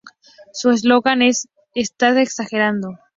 Su 0.51 0.71
eslogan 0.71 1.21
es 1.21 1.47
"Estás 1.75 2.17
exagerando!". 2.17 2.97